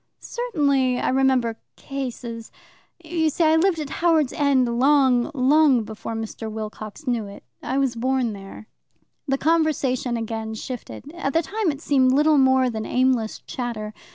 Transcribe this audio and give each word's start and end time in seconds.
"Certainly 0.19 0.99
I 0.99 1.09
remember 1.09 1.57
cases 1.75 2.51
you 3.05 3.29
see 3.29 3.43
I 3.43 3.55
lived 3.55 3.77
at 3.77 3.91
Howards 4.01 4.33
End 4.33 4.79
long, 4.79 5.29
long 5.35 5.83
before 5.83 6.13
Mr. 6.15 6.51
Wilcox 6.51 7.05
knew 7.05 7.27
it. 7.27 7.43
I 7.61 7.77
was 7.77 7.95
born 7.95 8.33
there." 8.33 8.65
The 9.27 9.37
conversation 9.37 10.17
again 10.17 10.55
shifted. 10.55 11.11
At 11.13 11.33
the 11.33 11.43
time 11.43 11.69
it 11.71 11.81
seemed 11.81 12.13
little 12.13 12.39
more 12.39 12.67
than 12.71 12.83
aimless 12.83 13.41
chatter. 13.45 13.93